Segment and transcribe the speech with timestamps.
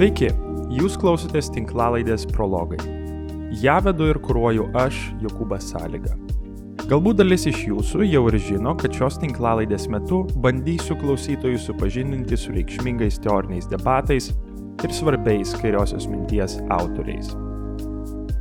[0.00, 0.30] Sveiki,
[0.72, 2.78] jūs klausotės tinklalaidės prologai.
[3.60, 6.14] Ja vedu ir kūruoju aš, Jokūbas Sąlyga.
[6.88, 12.56] Galbūt dalis iš jūsų jau ir žino, kad šios tinklalaidės metu bandysiu klausytojus supažindinti su
[12.56, 14.30] reikšmingais teoriniais debatais
[14.80, 17.34] ir svarbiais kairiosios minties autoriais.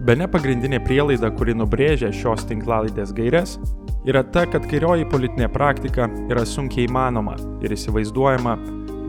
[0.08, 3.60] Be ne pagrindinė prielaida, kuri nubrėžia šios tinklalaidės gairias,
[4.08, 8.56] yra ta, kad kairioji politinė praktika yra sunkiai įmanoma ir įsivaizduojama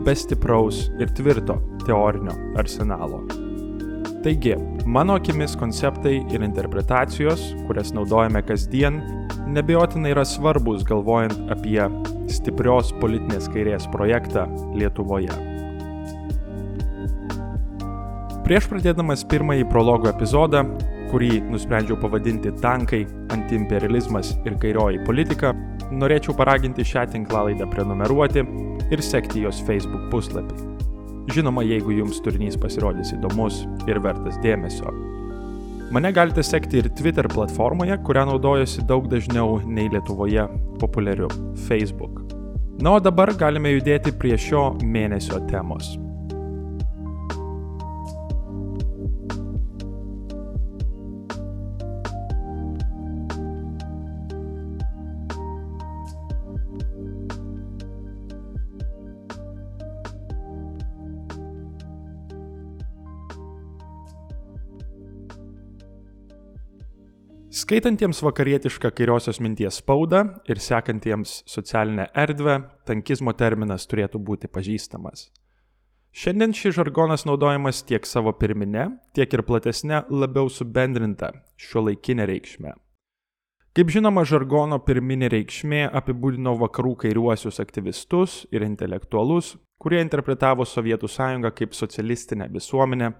[0.05, 3.21] be stipraus ir tvirto teorinio arsenalo.
[4.21, 4.53] Taigi,
[4.85, 9.01] mano akimis konceptai ir interpretacijos, kurias naudojame kasdien,
[9.49, 11.81] nebejotinai yra svarbus galvojant apie
[12.29, 14.45] stiprios politinės kairės projektą
[14.77, 15.50] Lietuvoje.
[18.51, 20.65] Prieš pradėdamas pirmąjį prologo epizodą,
[21.07, 25.53] kurį nusprendžiau pavadinti tankai, antiimperializmas ir kairioji politika,
[25.87, 28.43] norėčiau paraginti šią tinklalaidę prenumeruoti
[28.91, 30.67] ir sekti jos Facebook puslapį.
[31.31, 34.91] Žinoma, jeigu jums turinys pasirodys įdomus ir vertas dėmesio.
[35.95, 40.49] Mane galite sekti ir Twitter platformoje, kurią naudojuosi daug dažniau nei Lietuvoje
[40.83, 41.31] populiariu
[41.69, 42.19] Facebook.
[42.83, 45.95] Na, o dabar galime judėti prie šio mėnesio temos.
[67.71, 75.29] Skaitantiems vakarietišką kairiosios minties spaudą ir sekantiems socialinę erdvę, tankizmo terminas turėtų būti pažįstamas.
[76.11, 82.75] Šiandien šis žargonas naudojamas tiek savo pirminė, tiek ir platesnė, labiau subendrinta šio laikinė reikšmė.
[83.71, 91.55] Kaip žinoma, žargono pirminė reikšmė apibūdino vakarų kairiuosius aktyvistus ir intelektualus, kurie interpretavo Sovietų sąjungą
[91.55, 93.13] kaip socialistinę visuomenę,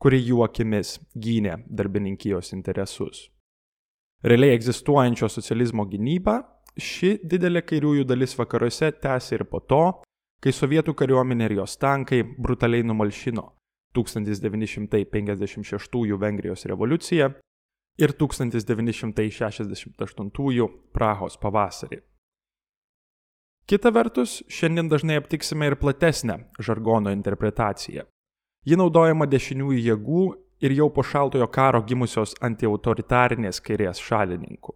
[0.00, 3.28] kuri jų akimis gynė darbininkijos interesus
[4.22, 6.42] realiai egzistuojančio socializmo gynybą,
[6.78, 10.02] ši didelė kairiųjų dalis vakaruose tęsė ir po to,
[10.42, 13.44] kai sovietų kariuomenė ir jos tankai brutaliai numalšino
[13.98, 17.26] 1956 Vengrijos revoliuciją
[17.98, 21.98] ir 1968 Prahos pavasarį.
[23.68, 28.06] Kita vertus, šiandien dažnai aptiksime ir platesnę žargono interpretaciją.
[28.64, 30.22] Ji naudojama dešiniųjų jėgų
[30.60, 34.74] ir jau po šaltojo karo gimusios antiautoritarinės kairės šalininkų.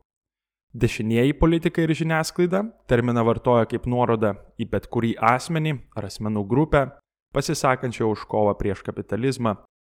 [0.73, 6.87] Dešinieji politikai ir žiniasklaida terminą vartoja kaip nuorodą į bet kurį asmenį ar asmenų grupę,
[7.37, 9.57] pasisakančią už kovą prieš kapitalizmą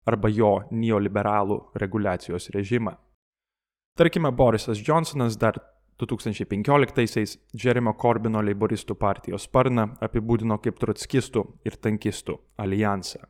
[0.10, 2.96] arba jo neoliberalų reguliacijos režimą.
[3.98, 5.60] Tarkime, Borisas Johnsonas dar
[6.02, 13.22] 2015-aisiais Jeremio Corbino leiboristų partijos sparną apibūdino kaip trotskistų ir tankistų alijansą.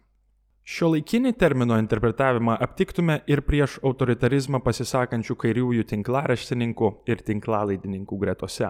[0.63, 8.69] Šio laikinį termino interpretavimą aptiktume ir prieš autoritarizmą pasisakančių kairiųjų tinklaraštininkų ir tinklalaidininkų gretose.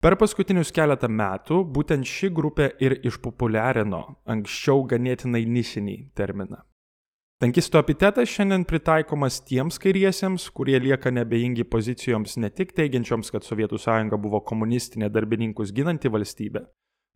[0.00, 6.60] Per paskutinius keletą metų būtent ši grupė ir išpopuliarino anksčiau ganėtinai nišinį terminą.
[7.40, 13.80] Tankistų epitetas šiandien pritaikomas tiems kairiesiems, kurie lieka nebejingi pozicijoms ne tik teigiančioms, kad Sovietų
[13.80, 16.66] sąjunga buvo komunistinė darbininkus ginanti valstybė,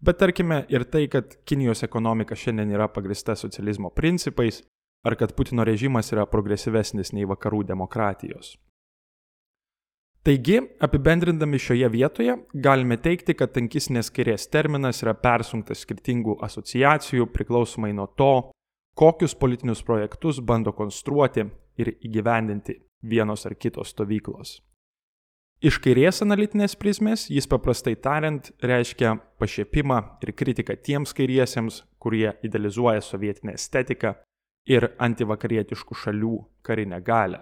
[0.05, 4.61] Bet tarkime ir tai, kad Kinijos ekonomika šiandien yra pagrista socializmo principais,
[5.05, 8.55] ar kad Putino režimas yra progresyvesnis nei vakarų demokratijos.
[10.25, 17.93] Taigi, apibendrindami šioje vietoje, galime teikti, kad tankisnės kairės terminas yra persunktas skirtingų asociacijų priklausomai
[17.97, 18.33] nuo to,
[18.97, 21.45] kokius politinius projektus bando konstruoti
[21.77, 24.59] ir įgyvendinti vienos ar kitos stovyklos.
[25.65, 33.01] Iš kairės analitinės prizmės jis paprastai tariant reiškia pašiepimą ir kritiką tiems kairiesiems, kurie idealizuoja
[33.01, 34.11] sovietinę estetiką
[34.69, 36.35] ir antivakarietiškų šalių
[36.69, 37.41] karinę galę.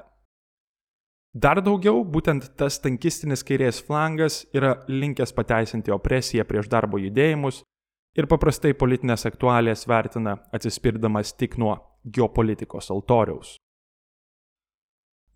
[1.35, 7.65] Dar daugiau, būtent tas tankistinis kairės flangas yra linkęs pateisinti opresiją prieš darbo judėjimus
[8.15, 11.75] ir paprastai politinės aktualijas vertina atsispirdamas tik nuo
[12.07, 13.57] geopolitikos altoriaus.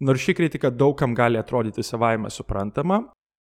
[0.01, 3.01] Nors ši kritika daugam gali atrodyti savaime suprantama,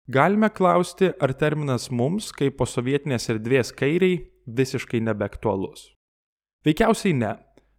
[0.06, 5.86] galime klausti, ar terminas mums, kaip posovietinės erdvės kairiai, visiškai nebeaktualus.
[6.66, 7.32] Veikiausiai ne,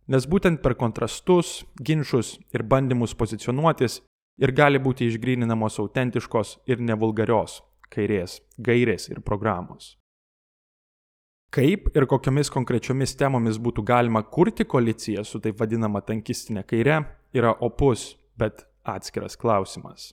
[0.09, 3.99] nes būtent per kontrastus, ginčius ir bandymus pozicionuotis
[4.41, 7.61] ir gali būti išgryninamos autentiškos ir nevulgarios
[7.93, 9.97] kairės gairės ir programos.
[11.53, 17.03] Kaip ir kokiamis konkrečiomis temomis būtų galima kurti koaliciją su taip vadinama tankistinė kaire,
[17.37, 20.11] yra opus bet atskiras klausimas.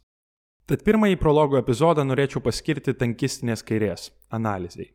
[0.70, 4.93] Tad pirmąjį prologo epizodą norėčiau paskirti tankistinės kairės analizai.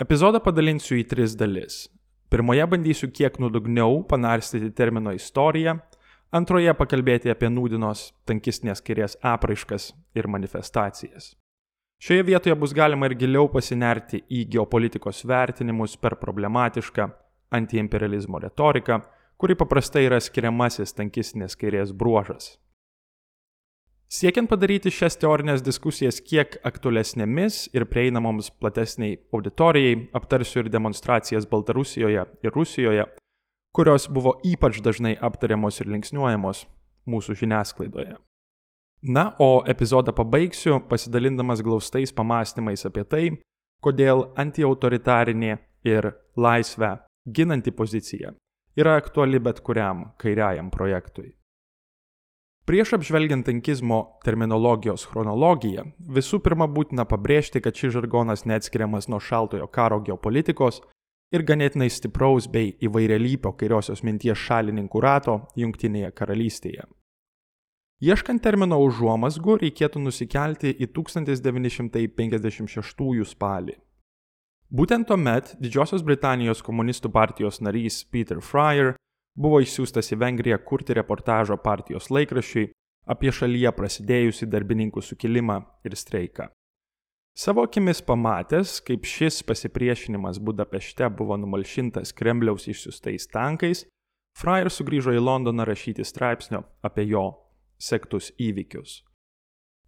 [0.00, 1.84] Epizodą padalinsiu į tris dalis.
[2.32, 5.76] Pirmoje bandysiu kiek nuodugniau panarstyti termino istoriją,
[6.34, 11.34] antroje pakalbėti apie nūdinos tankistinės kairės apraiškas ir manifestacijas.
[12.02, 17.06] Šioje vietoje bus galima ir giliau pasinerti į geopolitikos vertinimus per problematišką
[17.54, 18.98] antiimperializmo retoriką,
[19.36, 22.54] kuri paprastai yra skiriamasis tankistinės kairės bruožas.
[24.14, 32.22] Siekiant padaryti šias teorinės diskusijas kiek aktualesnėmis ir prieinamoms platesniai auditorijai, aptarsiu ir demonstracijas Baltarusijoje
[32.44, 33.08] ir Rusijoje,
[33.74, 36.62] kurios buvo ypač dažnai aptariamos ir linksniuojamos
[37.10, 38.14] mūsų žiniasklaidoje.
[39.02, 43.24] Na, o epizodą pabaigsiu pasidalindamas glaustais pamastymais apie tai,
[43.82, 45.58] kodėl antiautoritarinė
[45.90, 46.94] ir laisvę
[47.26, 48.32] ginanti pozicija
[48.76, 51.36] yra aktuali bet kuriam kairiajam projektui.
[52.64, 55.84] Prieš apžvelgiant tankizmo terminologijos chronologiją,
[56.16, 60.80] visų pirma būtina pabrėžti, kad šis žargonas neatskiriamas nuo šaltojo karo geopolitikos
[61.36, 66.88] ir ganėtinai stipraus bei įvairialypio kairiosios minties šalininkų rato Junktinėje karalystėje.
[68.04, 73.74] Ieškant termino užuomasgų, reikėtų nusikelti į 1956 spalį.
[74.74, 78.96] Būtent tuomet Didžiosios Britanijos komunistų partijos narys Peter Fryer
[79.38, 82.72] buvo išsiųstas į Vengriją kurti reportažo partijos laikraščiui
[83.14, 86.48] apie šalyje prasidėjusį darbininkų sukilimą ir streiką.
[87.38, 93.86] Savo akimis pamatęs, kaip šis pasipriešinimas Budapešte buvo numalšintas Kremliaus išsiustais tankais,
[94.34, 97.28] Fryer sugrįžo į Londoną rašyti straipsnio apie jo
[97.78, 99.04] sektus įvykius.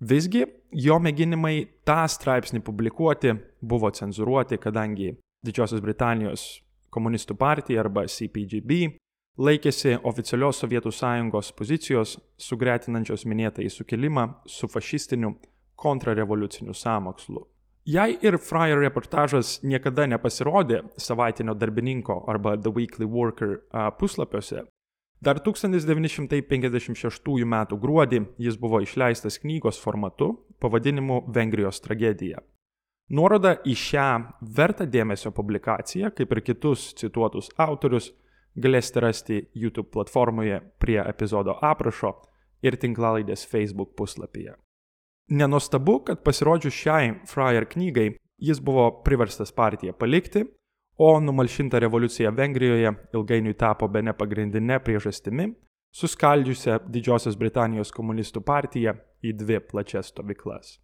[0.00, 0.44] Visgi
[0.76, 3.32] jo mėginimai tą straipsnį publikuoti
[3.64, 5.14] buvo cenzuruoti, kadangi
[5.46, 6.44] Didžiosios Britanijos
[6.92, 8.96] komunistų partija arba CPGB
[9.40, 15.34] laikėsi oficialios Sovietų sąjungos pozicijos, sugretinančios minėtąjį sukilimą su fašistiniu
[15.76, 17.46] kontrarevoliuciniu sąmokslu.
[17.86, 23.60] Jei ir Fryer reportažas niekada nepasirodė savaitinio darbininko arba The Weekly Worker
[24.00, 24.64] puslapiuose,
[25.20, 27.56] dar 1956 m.
[27.72, 32.38] gruodį jis buvo išleistas knygos formatu pavadinimu Vengrijos tragedija.
[33.08, 34.08] Nuoroda į šią
[34.56, 38.10] vertą dėmesio publikaciją, kaip ir kitus cituotus autorius,
[38.56, 42.16] galėsite rasti YouTube platformoje prie epizodo aprašo
[42.66, 44.56] ir tinklalaidės Facebook puslapyje.
[45.30, 50.44] Nenuostabu, kad pasirodžius šiai Fryer knygai jis buvo priverstas partiją palikti,
[50.98, 55.50] o numalšinta revoliucija Vengrijoje ilgainiui tapo be ne pagrindinė priežastimi,
[55.96, 60.76] suskaldžiusią Didžiosios Britanijos komunistų partiją į dvi plačias stovyklas.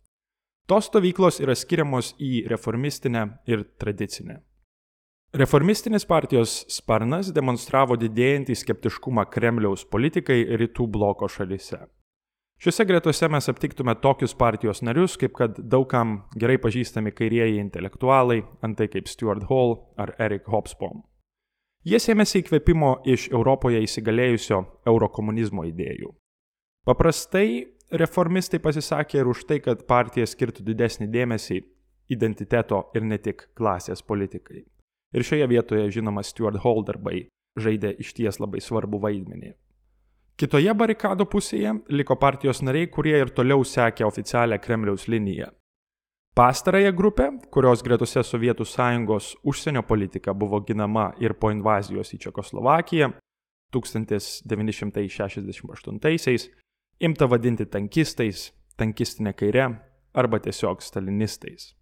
[0.69, 4.39] Tos stovyklos yra skiriamos į reformistinę ir tradicinę.
[5.33, 11.81] Reformistinis partijos sparnas demonstravo didėjantį skeptiškumą Kremliaus politikai rytų bloko šalyse.
[12.63, 18.87] Šiuose gretose mes aptiktume tokius partijos narius, kaip kad daugam gerai pažįstami kairieji intelektualai, antai
[18.93, 21.01] kaip Stuart Hall ar Eric Hobsbawm.
[21.83, 26.13] Jie sėmėsi įkvėpimo iš Europoje įsigalėjusio eurokomunizmo idėjų.
[26.87, 31.59] Paprastai reformistai pasisakė ir už tai, kad partija skirtų didesnį dėmesį
[32.15, 34.63] identiteto ir ne tik klasės politikai.
[35.11, 37.25] Ir šioje vietoje, žinoma, Stuart Hall darbai
[37.59, 39.57] žaidė išties labai svarbu vaidmenį.
[40.37, 45.47] Kitoje barikado pusėje liko partijos nariai, kurie ir toliau sekė oficialią Kremliaus liniją.
[46.35, 53.13] Pastarąją grupę, kurios gretose Sovietų sąjungos užsienio politika buvo ginama ir po invazijos į Čekoslovakiją
[53.77, 56.51] 1968-aisiais,
[57.05, 59.77] imta vadinti tankistais, tankistinė kaire
[60.15, 61.82] arba tiesiog stalinistais.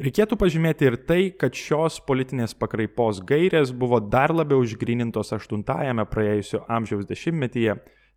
[0.00, 6.62] Reikėtų pažymėti ir tai, kad šios politinės pakraipos gairės buvo dar labiau išgrinintos 8-ame praėjusio
[6.72, 7.74] amžiaus dešimtmetyje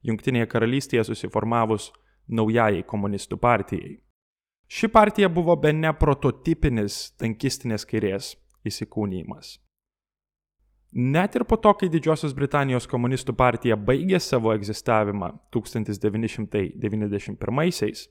[0.08, 1.90] Junktinėje karalystėje susiformavus
[2.32, 3.98] naujajai komunistų partijai.
[4.72, 9.60] Ši partija buvo be ne prototipinis tankistinės kairės įsikūnymas.
[10.94, 18.08] Net ir po to, kai Didžiosios Britanijos komunistų partija baigė savo egzistavimą 1991-aisiais,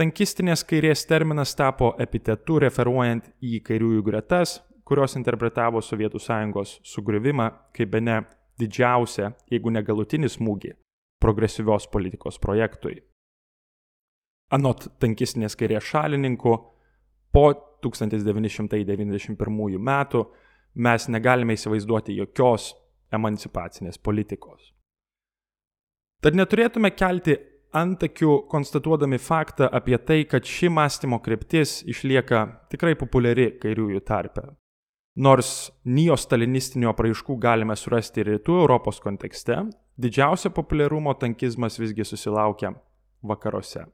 [0.00, 4.54] Tankistinės kairės terminas tapo epitetu referuojant į kairiųjų gretas,
[4.88, 8.14] kurios interpretavo Sovietų sąjungos sugriuvimą kaip be ne
[8.62, 10.72] didžiausią, jeigu ne galutinį smūgį
[11.20, 12.96] progresyvios politikos projektui.
[14.56, 16.54] Anot tankistinės kairės šalininkų,
[17.36, 17.44] po
[17.84, 19.36] 1991
[19.92, 20.24] metų
[20.80, 22.72] mes negalime įsivaizduoti jokios
[23.12, 24.72] emancipacinės politikos.
[26.24, 27.36] Tad neturėtume kelti
[27.76, 34.48] antakių konstatuodami faktą apie tai, kad ši mąstymo kryptis išlieka tikrai populiari kairiųjų tarpe.
[35.20, 39.58] Nors neostalinistinių apraiškų galime surasti ir rytų Europos kontekste,
[40.00, 42.72] didžiausio populiarumo tankizmas visgi susilaukia
[43.22, 43.84] vakaruose.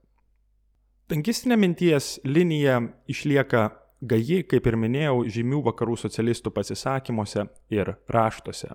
[1.11, 3.69] Tankistinė minties linija išlieka
[4.03, 8.75] gaji, kaip ir minėjau, žymių vakarų socialistų pasisakymuose ir raštuose.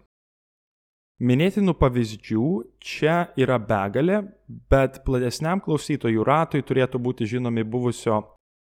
[1.22, 2.46] Minėtinų pavyzdžių
[2.82, 4.24] čia yra begalė,
[4.72, 8.24] bet platesniam klausytojų ratui turėtų būti žinomi buvusio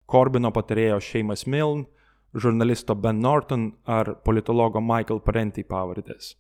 [0.07, 1.89] Korbino patarėjo Šeimas Milne,
[2.31, 6.37] žurnalisto Ben Norton ar politologo Michael Parenti pavardės.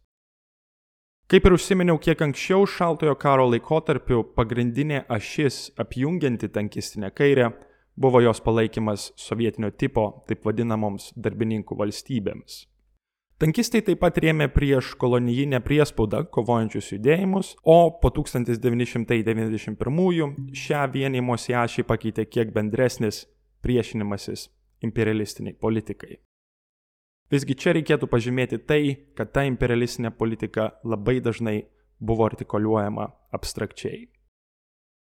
[1.26, 7.48] Kaip ir užsiminiau kiek anksčiau, šaltojo karo laikotarpiu pagrindinė ašis apjungianti tankistinę kairę
[7.96, 12.60] buvo jos palaikymas sovietinio tipo, taip vadinamoms darbininkų valstybėms.
[13.44, 20.28] Tankistai taip pat rėmė prieš kolonijinę priespaudą kovojančius judėjimus, o po 1991-ųjų
[20.62, 23.28] šią vienimosi ašį pakeitė kiek bendresnis
[23.60, 24.48] priešinimasis
[24.88, 26.24] imperialistiniai politikai.
[27.28, 31.68] Visgi čia reikėtų pažymėti tai, kad ta imperialistinė politika labai dažnai
[32.00, 34.08] buvo artikuliuojama abstrakčiai.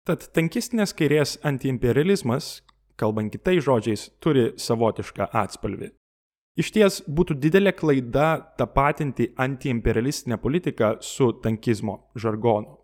[0.03, 2.67] Tad tankistinės kairės antiimperializmas,
[2.99, 5.95] kalbant kitais žodžiais, turi savotišką atspalvį.
[6.55, 12.77] Iš ties būtų didelė klaida tapatinti antiimperialistinę politiką su tankizmo žargonu.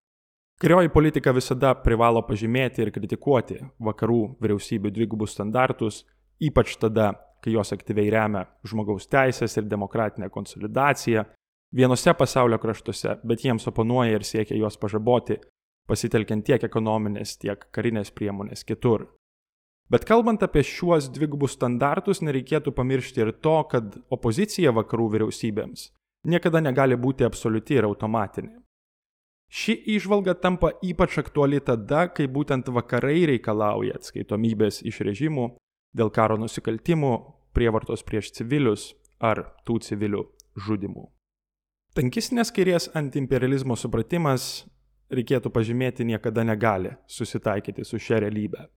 [0.62, 6.04] Kairioji politika visada privalo pažymėti ir kritikuoti vakarų vyriausybių dvigubus standartus,
[6.44, 11.24] ypač tada, kai jos aktyviai remia žmogaus teisės ir demokratinę konsolidaciją
[11.74, 15.40] vienose pasaulio kraštuose, bet jiems oponuoja ir siekia juos pažaboti,
[15.88, 19.08] pasitelkiant tiek ekonominės, tiek karinės priemonės kitur.
[19.92, 25.90] Bet kalbant apie šiuos dvigubus standartus, nereikėtų pamiršti ir to, kad opozicija vakarų vyriausybėms
[26.24, 28.54] niekada negali būti absoliuti ir automatinė.
[29.52, 35.50] Ši išvalga tampa ypač aktuali tada, kai būtent vakarai reikalauja atskaitomybės iš režimų
[35.98, 37.14] dėl karo nusikaltimų,
[37.52, 40.24] prievartos prieš civilius ar tų civilių
[40.56, 41.10] žudimų.
[42.00, 44.64] Tankistinės kairės antiimperializmo supratimas,
[45.12, 48.70] reikėtų pažymėti, niekada negali susitaikyti su šia realybė.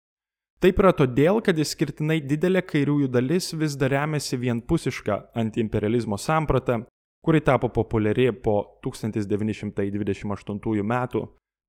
[0.63, 6.85] Taip yra todėl, kad išskirtinai didelė kairiųjų dalis vis dar remiasi vienpusišką antiimperializmo sampratą,
[7.27, 10.95] kuri tapo populiari po 1928 m.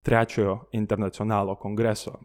[0.04, 2.20] Trečiojo internacionalo kongreso.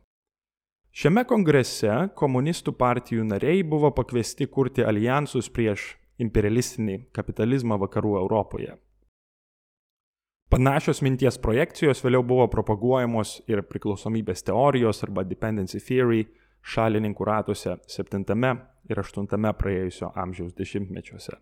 [0.92, 8.74] Šiame kongrese komunistų partijų nariai buvo pakviesti kurti alijansus prieš imperialistinį kapitalizmą vakarų Europoje.
[10.52, 16.26] Panašios minties projekcijos vėliau buvo propaguojamos ir priklausomybės teorijos arba dependency theory
[16.62, 18.24] šalininkų ratuose 7
[18.88, 21.38] ir 8 praėjusio amžiaus dešimtmečiuose.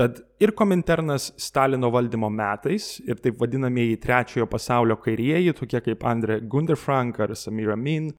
[0.00, 6.40] Tad ir Kominternas Stalino valdymo metais ir taip vadinamieji trečiojo pasaulio kairieji, tokie kaip Andre
[6.40, 8.12] Gunderfrank ar Samir Amin,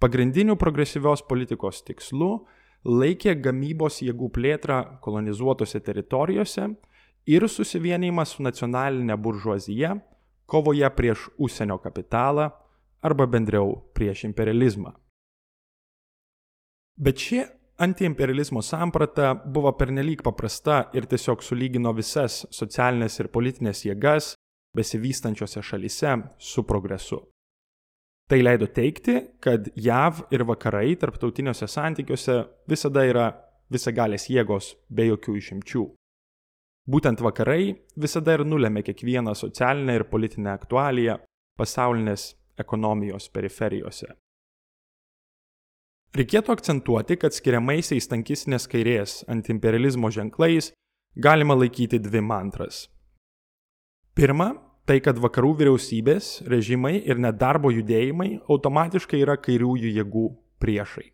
[0.00, 2.32] pagrindiniu progresyvios politikos tikslu
[2.88, 6.68] laikė gamybos jėgų plėtrą kolonizuotose teritorijose
[7.28, 9.94] ir susivienimą su nacionalinė buržuazija
[10.48, 12.48] kovoje prieš užsienio kapitalą
[13.02, 14.92] arba bendriau prieš imperializmą.
[16.98, 17.44] Bet šie
[17.78, 24.32] antiimperializmo samprata buvo pernelyg paprasta ir tiesiog sulygino visas socialinės ir politinės jėgas
[24.76, 27.20] besivystančiose šalyse su progresu.
[28.28, 33.28] Tai leido teikti, kad JAV ir vakarai tarptautiniuose santykiuose visada yra
[33.72, 35.84] visagalės jėgos be jokių išimčių.
[36.88, 41.18] Būtent vakarai visada ir nulėmė kiekvieną socialinę ir politinę aktualiją
[41.60, 44.12] pasaulinės ekonomijos periferijose.
[46.16, 50.72] Reikėtų akcentuoti, kad skiriamaisiais tankistinės kairės antiimperializmo ženklais
[51.16, 52.86] galima laikyti dvi mantras.
[54.16, 54.54] Pirma,
[54.88, 60.24] tai kad vakarų vyriausybės, režimai ir nedarbo judėjimai automatiškai yra kairiųjų jėgų
[60.64, 61.10] priešai.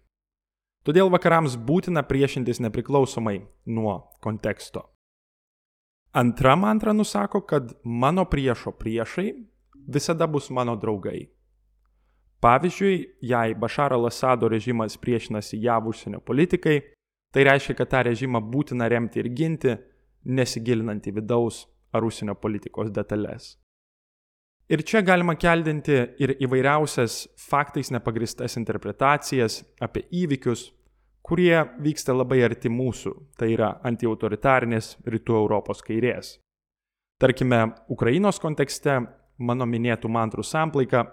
[0.84, 4.84] Todėl vakarams būtina priešintis nepriklausomai nuo konteksto.
[6.14, 9.32] Antra mantra nusako, kad mano priešo priešai
[9.86, 11.28] visada bus mano draugai.
[12.44, 16.82] Pavyzdžiui, jei Bašaro Lasado režimas priešinasi JAV užsienio politikai,
[17.32, 19.76] tai reiškia, kad tą režimą būtina remti ir ginti,
[20.24, 23.54] nesigilinant į vidaus ar užsienio politikos detalės.
[24.68, 30.70] Ir čia galima keldinti ir įvairiausias faktais nepagristas interpretacijas apie įvykius,
[31.24, 36.38] kurie vyksta labai arti mūsų, tai yra antiautoritarinės rytų Europos kairės.
[37.20, 38.98] Tarkime, Ukrainos kontekste
[39.38, 41.06] mano minėtų mantrų samplaika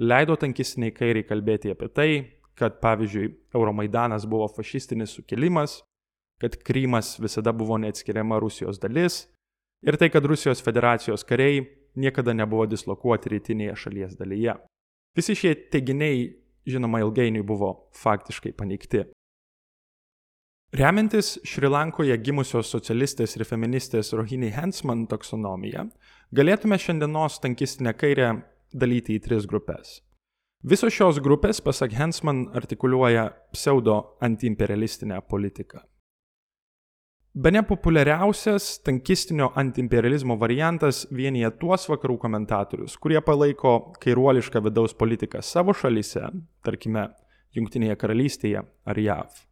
[0.00, 2.10] leido tankistiniai kairiai kalbėti apie tai,
[2.58, 5.82] kad pavyzdžiui Euromaidanas buvo fašistinis sukilimas,
[6.42, 9.26] kad Krymas visada buvo neatskiriama Rusijos dalis
[9.82, 11.66] ir tai, kad Rusijos federacijos kariai
[11.98, 14.56] niekada nebuvo dislokuoti rytinėje šalies dalyje.
[15.18, 16.28] Visi šie teiginiai,
[16.68, 19.06] žinoma, ilgainiui buvo faktiškai paneigti.
[20.78, 25.86] Remiantis Šrilankoje gimusios socialistės ir feministės Rohini Hensman taksonomija,
[26.34, 28.32] galėtume šiandienos tankistinę kairę
[28.72, 30.00] dalyti į tris grupės.
[30.68, 35.84] Visos šios grupės, pasak Hensman, artikuliuoja pseudo antiimperialistinę politiką.
[37.38, 45.76] Be nepopuliariausias tankistinio antiimperializmo variantas vienyje tuos vakarų komentatorius, kurie palaiko kairuolišką vidaus politiką savo
[45.76, 46.26] šalyse,
[46.66, 47.08] tarkime,
[47.56, 49.47] Junktinėje karalystėje ar JAV.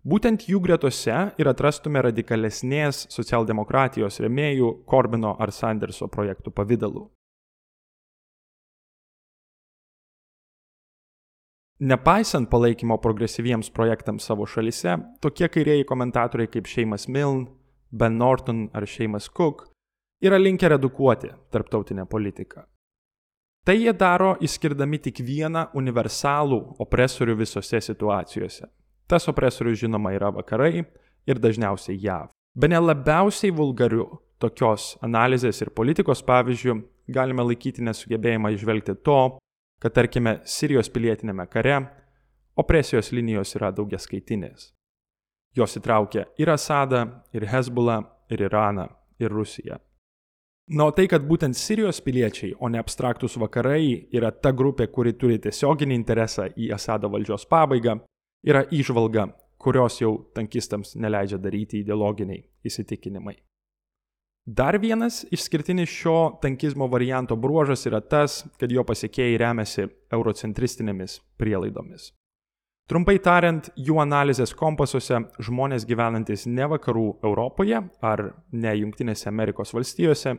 [0.00, 7.10] Būtent jų gretose ir atrastume radikalesnės socialdemokratijos remėjų Korbino ar Sanderso projektų pavydalu.
[11.80, 17.48] Nepaisant palaikymo progresyviems projektams savo šalise, tokie kairieji komentatoriai kaip Šeimas Milne,
[17.92, 19.66] Ben Norton ar Šeimas Cook
[20.22, 22.64] yra linkę redukuoti tarptautinę politiką.
[23.64, 28.68] Tai jie daro įskirdami tik vieną universalų opresorių visose situacijose.
[29.10, 30.84] Tas opresorius žinoma yra vakarai
[31.26, 32.28] ir dažniausiai JAV.
[32.54, 34.06] Be ne labiausiai vulgariu
[34.38, 36.76] tokios analizės ir politikos pavyzdžių
[37.10, 39.20] galime laikyti nesugebėjimą išvelgti to,
[39.82, 41.80] kad tarkime Sirijos pilietinėme kare
[42.60, 44.70] opresijos linijos yra daugiaskaitinės.
[45.56, 48.86] Jos įtraukia ir Asadą, ir Hezbollah, ir Iraną,
[49.18, 49.80] ir Rusiją.
[50.70, 55.16] Na, o tai, kad būtent Sirijos piliečiai, o ne abstraktus vakarai, yra ta grupė, kuri
[55.18, 57.96] turi tiesioginį interesą į Asado valdžios pabaigą,
[58.46, 59.28] yra išvalga,
[59.60, 63.36] kurios jau tankistams neleidžia daryti ideologiniai įsitikinimai.
[64.46, 69.84] Dar vienas išskirtinis šio tankizmo varianto bruožas yra tas, kad jo pasiekėjai remiasi
[70.16, 72.08] eurocentristinėmis prielaidomis.
[72.90, 80.34] Trumpai tariant, jų analizės kompasuose žmonės gyvenantis ne vakarų Europoje ar ne Junktinėse Amerikos valstijose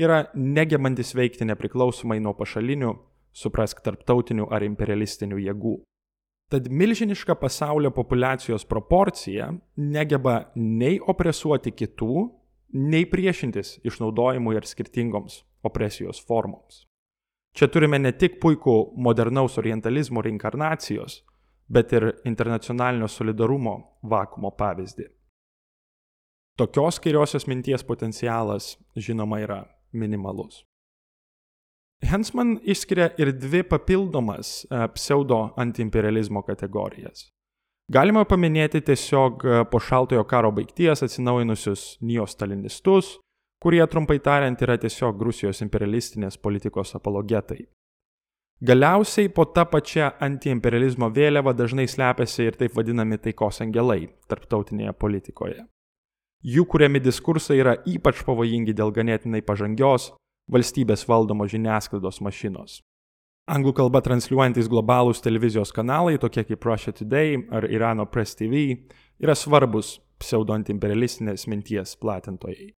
[0.00, 2.94] yra negebantis veikti nepriklausomai nuo pašalinių,
[3.36, 5.74] suprask tarptautinių ar imperialistinių jėgų.
[6.50, 12.14] Tad milžiniška pasaulio populacijos proporcija negeba nei opresuoti kitų,
[12.74, 16.84] nei priešintis išnaudojimui ir skirtingoms opresijos formoms.
[17.54, 21.20] Čia turime ne tik puikų modernaus orientalizmo reinkarnacijos,
[21.70, 25.06] bet ir internacionalinio solidarumo vakumo pavyzdį.
[26.58, 30.64] Tokios kairiosios minties potencialas, žinoma, yra minimalus.
[32.00, 37.28] Hensman išskiria ir dvi papildomas e, pseudo antiimperializmo kategorijas.
[37.92, 43.18] Galima paminėti tiesiog e, po šaltojo karo baigties atsinaujinusius neostalinistus,
[43.60, 47.66] kurie trumpai tariant yra tiesiog Rusijos imperialistinės politikos apologetai.
[48.60, 55.62] Galiausiai po tą pačią antiimperializmo vėliavą dažnai slepiasi ir taip vadinami taikos angelai tarptautinėje politikoje.
[56.44, 60.10] Jų kuriami diskursai yra ypač pavojingi dėl ganėtinai pažangios
[60.52, 62.80] valstybės valdomos žiniasklaidos mašinos.
[63.50, 68.76] Anglų kalba transliuojantis globalūs televizijos kanalai, tokie kaip Russia Today ar Irano Press TV,
[69.18, 72.70] yra svarbus pseudoantiimperialistinės minties platintojai.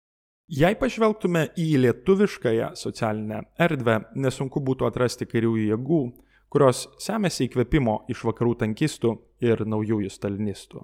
[0.51, 6.01] Jei pažvelgtume į lietuviškąją socialinę erdvę, nesunku būtų atrasti kairiųjų jėgų,
[6.51, 9.13] kurios semėsi įkvėpimo iš vakarų tankistų
[9.47, 10.83] ir naujųjų stalinistų.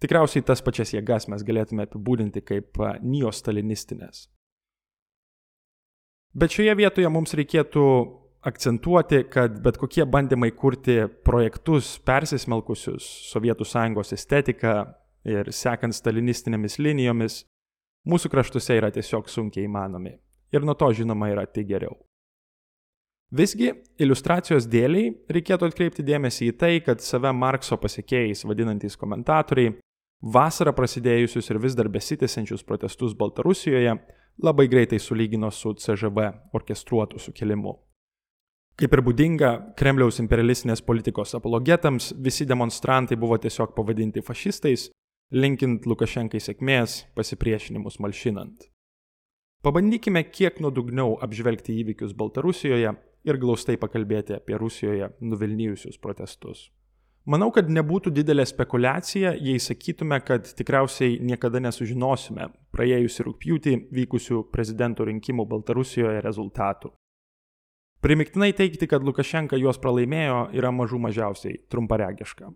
[0.00, 4.28] Tikriausiai tas pačias jėgas mes galėtume apibūdinti kaip neostalinistinės.
[6.38, 7.84] Bet šioje vietoje mums reikėtų
[8.46, 14.74] akcentuoti, kad bet kokie bandymai kurti projektus persismelkusius Sovietų sąjungos estetiką
[15.26, 17.40] ir sekant stalinistinėmis linijomis,
[18.06, 20.14] mūsų kraštuose yra tiesiog sunkiai įmanomi.
[20.54, 21.96] Ir nuo to, žinoma, yra tik geriau.
[23.34, 29.74] Visgi, iliustracijos dėliai reikėtų atkreipti dėmesį į tai, kad save Markso pasiekėjais vadinantys komentatoriai
[30.22, 33.98] vasarą prasidėjusius ir vis dar besitęsiančius protestus Baltarusijoje
[34.42, 37.74] labai greitai sulygino su CŽV orkestruotu sukilimu.
[38.78, 44.88] Kaip ir būdinga Kremliaus imperialistinės politikos apologetams, visi demonstrantai buvo tiesiog pavadinti fašistais,
[45.34, 48.68] linkint Lukašenkai sėkmės, pasipriešinimus malšinant.
[49.66, 52.94] Pabandykime kiek nuodugniau apžvelgti įvykius Baltarusijoje
[53.26, 56.68] ir glaustai pakalbėti apie Rusijoje nuvilnijusius protestus.
[57.28, 65.04] Manau, kad nebūtų didelė spekulacija, jei sakytume, kad tikriausiai niekada nesužinosime praėjusį rūpjūtį vykusių prezidento
[65.04, 66.94] rinkimų Baltarusijoje rezultatų.
[68.00, 72.48] Primiktinai teikti, kad Lukašenka juos pralaimėjo, yra mažų mažiausiai trumparegiška.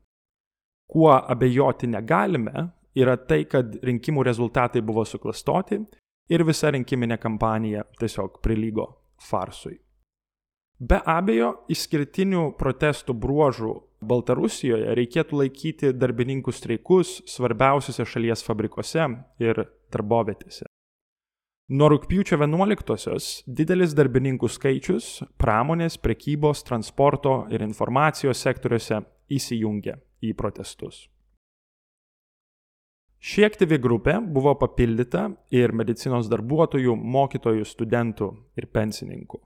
[0.89, 5.83] Kuo abejoti negalime, yra tai, kad rinkimų rezultatai buvo suklastoti
[6.33, 8.89] ir visa rinkiminė kampanija tiesiog prilygo
[9.21, 9.77] farsui.
[10.83, 19.05] Be abejo, išskirtinių protestų bruožų Baltarusijoje reikėtų laikyti darbininkų streikus svarbiausiose šalies fabrikuose
[19.39, 19.61] ir
[19.95, 20.67] darbovietėse.
[21.71, 29.05] Nuo rūpjūčio 11-osios didelis darbininkų skaičius pramonės, prekybos, transporto ir informacijos sektoriuose
[29.39, 29.95] įsijungė
[30.27, 31.05] į protestus.
[33.23, 39.45] Ši aktyvi grupė buvo papildyta ir medicinos darbuotojų, mokytojų, studentų ir pensininkų.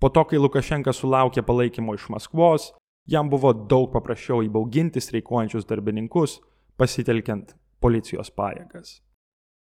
[0.00, 2.72] Po to, kai Lukašenka sulaukė palaikymo iš Maskvos,
[3.08, 6.40] jam buvo daug paprasčiau įbauginti streikuojančius darbininkus,
[6.76, 9.00] pasitelkiant policijos pajėgas.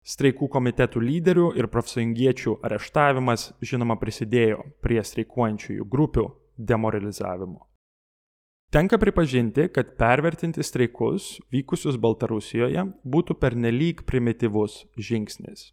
[0.09, 6.27] Streikų komitetų lyderių ir profsąjungiečių areštavimas, žinoma, prisidėjo prie streikuojančiųjų grupių
[6.57, 7.65] demoralizavimo.
[8.69, 15.71] Tenka pripažinti, kad pervertinti streikus vykusius Baltarusijoje būtų pernelyg primityvus žingsnis.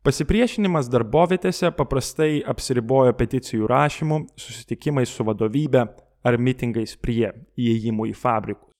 [0.00, 5.82] Pasipriešinimas darbovietėse paprastai apsiribojo peticijų rašymu, susitikimais su vadovybė
[6.24, 7.28] ar mitingais prie
[7.60, 8.72] įėjimų į fabrikus.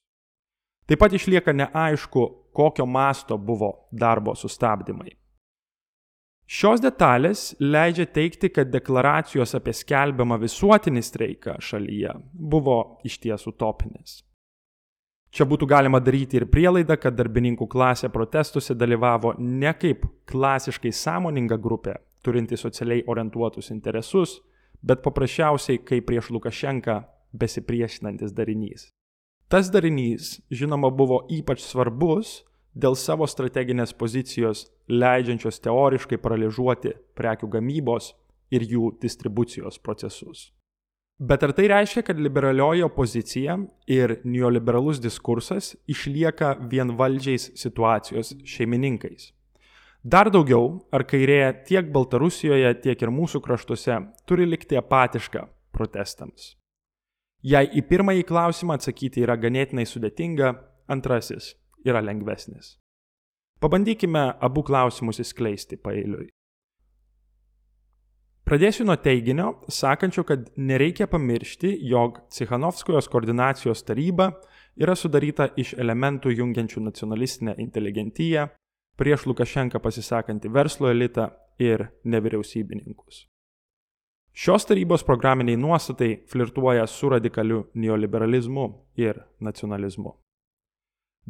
[0.88, 2.22] Taip pat išlieka neaišku,
[2.56, 5.12] kokio masto buvo darbo sustabdymai.
[6.50, 14.22] Šios detalės leidžia teikti, kad deklaracijos apie skelbiamą visuotinį streiką šalyje buvo išties utopinis.
[15.30, 21.58] Čia būtų galima daryti ir prielaidą, kad darbininkų klasė protestuose dalyvavo ne kaip klasiškai sąmoninga
[21.62, 21.94] grupė,
[22.26, 24.40] turinti socialiai orientuotus interesus,
[24.82, 26.98] bet paprasčiausiai kaip prieš Lukašenką
[27.32, 28.88] besipriešinantis darinys.
[29.50, 32.40] Tas darinys, žinoma, buvo ypač svarbus
[32.74, 38.14] dėl savo strateginės pozicijos, leidžiančios teoriškai paralyžuoti prekių gamybos
[38.50, 40.50] ir jų distribucijos procesus.
[41.20, 43.58] Bet ar tai reiškia, kad liberalioji opozicija
[43.92, 49.26] ir neoliberalus diskursas išlieka vienvaldžiais situacijos šeimininkais?
[50.00, 55.44] Dar daugiau, ar kairė tiek Baltarusijoje, tiek ir mūsų kraštuose turi likti apatiška
[55.76, 56.54] protestams?
[57.44, 60.54] Jei į pirmąjį klausimą atsakyti yra ganėtinai sudėtinga,
[60.88, 61.52] antrasis
[61.84, 62.78] yra lengvesnis.
[63.60, 66.30] Pabandykime abu klausimus įskleisti paeiliui.
[68.50, 74.32] Pradėsiu nuo teiginio, sakančio, kad nereikia pamiršti, jog Cichanovskojos koordinacijos taryba
[74.74, 78.48] yra sudaryta iš elementų jungiančių nacionalistinę inteligentiją,
[78.98, 81.28] prieš Lukašenką pasisakantį verslo elitą
[81.62, 83.28] ir nevyriausybininkus.
[84.34, 88.66] Šios tarybos programiniai nuostatai flirtuoja su radikaliu neoliberalizmu
[88.98, 90.16] ir nacionalizmu.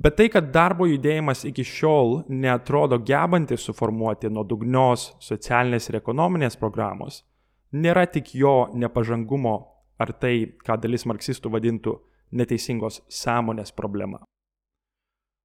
[0.01, 7.19] Bet tai, kad darbo judėjimas iki šiol netrodo gebantis suformuoti nuodugnios socialinės ir ekonominės programos,
[7.73, 9.59] nėra tik jo nepažangumo
[10.01, 11.99] ar tai, ką dalis marksistų vadintų
[12.33, 14.23] neteisingos sąmonės problema.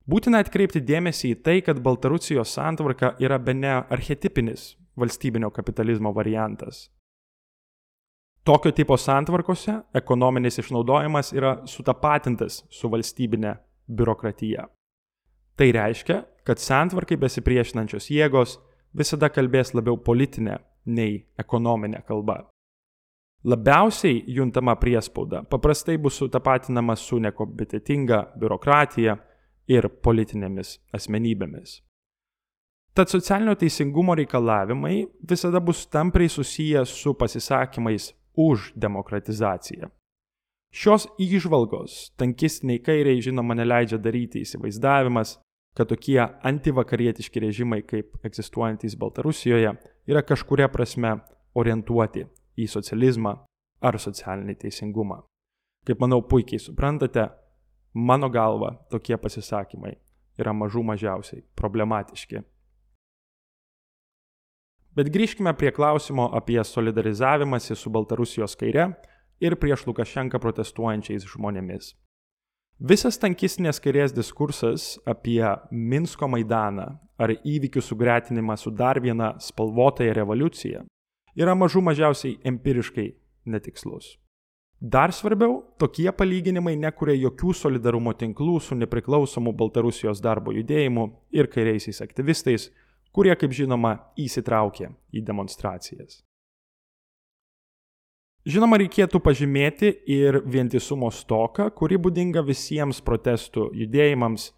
[0.07, 6.85] Būtina atkreipti dėmesį į tai, kad Baltarusijos santvarka yra be ne archetipinis valstybinio kapitalizmo variantas.
[8.45, 14.67] Tokio tipo santvarkose ekonominis išnaudojimas yra sutapatintas su valstybinė biurokratija.
[15.55, 18.57] Tai reiškia, kad santvarkai besipriešinančios jėgos
[18.93, 22.43] visada kalbės labiau politinė nei ekonominė kalba.
[23.45, 29.17] Labiausiai juntama priespauda paprastai bus sutapatinama su nekompetitinga biurokratija
[29.69, 31.81] ir politinėmis asmenybėmis.
[32.95, 39.89] Tad socialinio teisingumo reikalavimai visada bus tampriai susiję su pasisakymais už demokratizaciją.
[40.75, 45.37] Šios įžvalgos tankistiniai kairiai žinoma neleidžia daryti įsivaizdavimas,
[45.75, 49.71] kad tokie antivakarietiški režimai kaip egzistuojantys Baltarusijoje
[50.11, 51.13] yra kažkuria prasme
[51.55, 52.25] orientuoti
[52.59, 53.33] į socializmą
[53.87, 55.21] ar socialinį teisingumą.
[55.87, 57.29] Kaip manau puikiai suprantate,
[57.93, 59.95] mano galva tokie pasisakymai
[60.35, 62.43] yra mažų mažiausiai problematiški.
[64.95, 68.89] Bet grįžkime prie klausimo apie solidarizavimąsi su Baltarusijos kaire
[69.39, 71.93] ir prieš Lukašenką protestuojančiais žmonėmis.
[72.79, 80.83] Visas tankistinės kairės diskursas apie Minsko Maidaną ar įvykių sugretinimą su dar viena spalvotąją revoliucija
[81.39, 83.07] yra mažų mažiausiai empiriškai
[83.45, 84.17] netikslus.
[84.81, 92.03] Dar svarbiau, tokie palyginimai nekuria jokių solidarumo tinklų su nepriklausomu Baltarusijos darbo judėjimu ir kairiaisiais
[92.03, 92.67] aktyvistais,
[93.15, 96.19] kurie, kaip žinoma, įsitraukė į demonstracijas.
[98.45, 104.51] Žinoma, reikėtų pažymėti ir vientisumo stoką, kuri būdinga visiems protestų judėjimams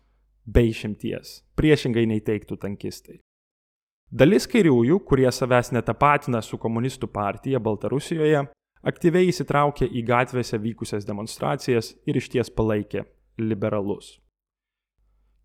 [0.43, 3.21] be išimties, priešingai nei teiktų tankistai.
[4.11, 8.45] Dalis kairiųjų, kurie savęs netapatina su komunistų partija Baltarusijoje,
[8.83, 13.05] aktyviai įsitraukė į gatvėse vykusias demonstracijas ir išties palaikė
[13.39, 14.17] liberalus.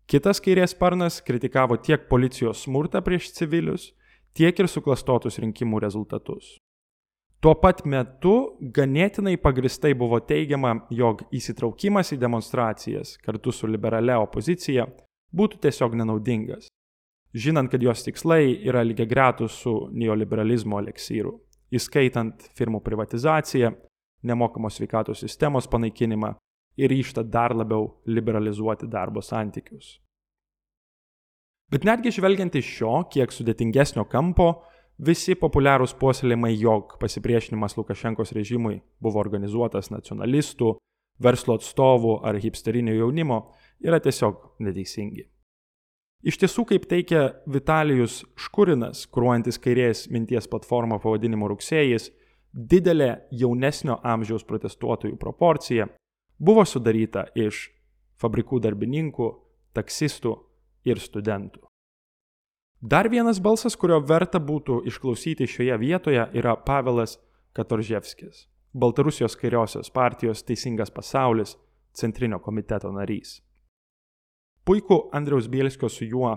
[0.03, 3.93] Kitas kairės sparnas kritikavo tiek policijos smurtą prieš civilius,
[4.35, 6.57] tiek ir suklastotus rinkimų rezultatus.
[7.43, 14.85] Tuo pat metu ganėtinai pagristai buvo teigiama, jog įsitraukimas į demonstracijas kartu su liberalia opozicija
[15.35, 16.69] būtų tiesiog nenaudingas,
[17.35, 21.35] žinant, kad jos tikslai yra lygiai gretus su neoliberalizmo eleksyru,
[21.75, 23.73] įskaitant firmų privatizaciją,
[24.23, 26.37] nemokamos sveikatos sistemos panaikinimą
[26.79, 29.97] ir ryštą dar labiau liberalizuoti darbo santykius.
[31.67, 34.53] Bet netgi žvelgiant iš šio, kiek sudėtingesnio kampo,
[34.97, 40.75] visi populiarūs puoselėjimai, jog pasipriešinimas Lukašenkos režimui buvo organizuotas nacionalistų,
[41.23, 43.53] verslo atstovų ar hipsterinio jaunimo,
[43.83, 45.27] yra tiesiog neteisingi.
[46.23, 52.11] Iš tiesų, kaip teikia Vitalijus Škurinas, kruojantis kairės minties platformą pavadinimu rugsėjais,
[52.53, 55.89] didelė jaunesnio amžiaus protestuotojų proporcija
[56.39, 57.67] buvo sudaryta iš
[58.21, 59.29] fabrikų darbininkų,
[59.75, 60.37] taksistų
[60.87, 61.72] ir studentų.
[62.85, 67.13] Dar vienas balsas, kurio verta būtų išklausyti šioje vietoje, yra Pavelas
[67.55, 71.55] Katorževskis, Baltarusijos kairiosios partijos Teisingas pasaulis
[71.95, 73.37] centrinio komiteto narys.
[74.67, 76.33] Puikų Andriaus Bielskio su juo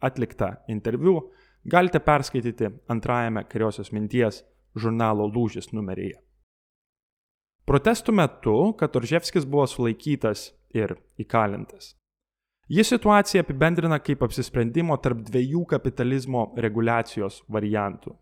[0.00, 1.18] atliktą interviu
[1.64, 4.40] galite perskaityti antrajame kairiosios minties
[4.72, 6.16] žurnalo Lūžis numeryje.
[7.68, 11.98] Protestų metu Katorževskis buvo sulaikytas ir įkalintas.
[12.68, 18.14] Jis situaciją apibendrina kaip apsisprendimo tarp dviejų kapitalizmo reguliacijos variantų.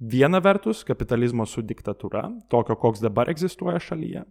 [0.00, 4.22] Viena vertus kapitalizmo su diktatūra, tokio koks dabar egzistuoja šalyje.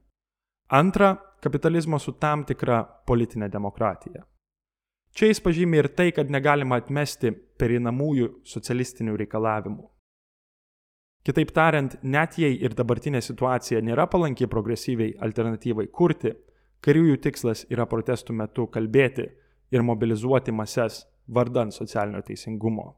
[0.70, 4.24] Antra kapitalizmo su tam tikra politinė demokratija.
[5.14, 9.90] Čia jis pažymė ir tai, kad negalima atmesti perinamųjų socialistinių reikalavimų.
[11.26, 16.32] Kitaip tariant, net jei ir dabartinė situacija nėra palanki progresyviai alternatyvai kurti,
[16.86, 19.28] kariųjų tikslas yra protestų metu kalbėti
[19.72, 21.04] ir mobilizuoti mases
[21.34, 22.96] vardan socialinio teisingumo.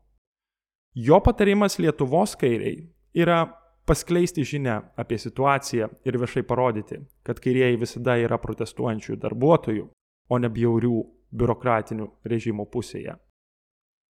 [0.95, 2.81] Jo patarimas Lietuvos kairiai
[3.15, 3.45] yra
[3.86, 9.88] paskleisti žinę apie situaciją ir viešai parodyti, kad kairieji visada yra protestuojančių darbuotojų,
[10.29, 13.15] o ne bjaurių biurokratinių režimų pusėje.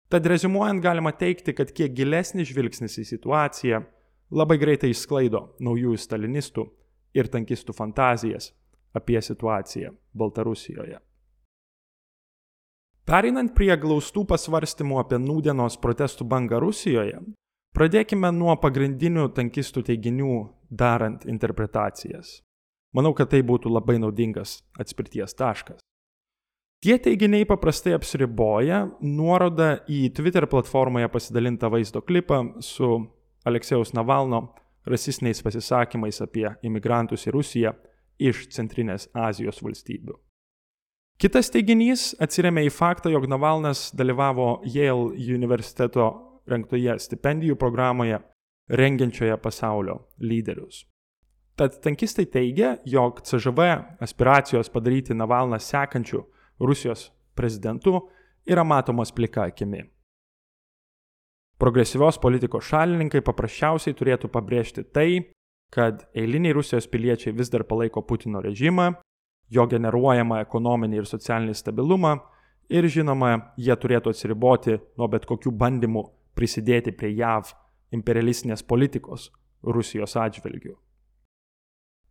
[0.08, 3.82] Tad rezumuojant galima teikti, kad kiek gilesnis žvilgsnis į situaciją
[4.30, 6.66] labai greitai išsklaido naujųjų stalinistų
[7.16, 8.52] ir tankistų fantazijas
[8.94, 11.00] apie situaciją Baltarusijoje.
[13.06, 17.20] Pereinant prie glaustų pasvarstymų apie nūdienos protestų bangą Rusijoje,
[17.70, 20.38] pradėkime nuo pagrindinių tankistų teiginių
[20.74, 22.40] darant interpretacijas.
[22.98, 25.78] Manau, kad tai būtų labai naudingas atspirties taškas.
[26.82, 32.90] Tie teiginiai paprastai apsiriboja nuoroda į Twitter platformoje pasidalintą vaizdo klipą su
[33.46, 34.48] Aleksėjaus Navalno
[34.82, 37.78] rasistiniais pasisakymais apie imigrantus į Rusiją
[38.18, 40.18] iš Centrinės Azijos valstybių.
[41.16, 46.10] Kitas teiginys atsiriamė į faktą, jog Navalnas dalyvavo Yale universiteto
[46.44, 48.18] rengtoje stipendijų programoje
[48.68, 50.82] rengiančioje pasaulio lyderius.
[51.56, 53.70] Tad tankistai teigia, jog CŽV
[54.04, 56.20] aspiracijos padaryti Navalną sekančių
[56.60, 58.02] Rusijos prezidentu
[58.44, 59.86] yra matomos plika akimi.
[61.56, 65.32] Progresyvios politikos šalininkai paprasčiausiai turėtų pabrėžti tai,
[65.72, 68.92] kad eiliniai Rusijos piliečiai vis dar palaiko Putino režimą,
[69.52, 72.16] jo generuojamą ekonominį ir socialinį stabilumą
[72.68, 76.02] ir žinoma, jie turėtų atsiriboti nuo bet kokių bandymų
[76.36, 77.52] prisidėti prie JAV
[77.94, 79.30] imperialistinės politikos
[79.62, 80.74] Rusijos atžvilgių.